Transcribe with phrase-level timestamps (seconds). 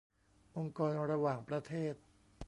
[0.57, 1.95] องค์กรระหว่างประเทศ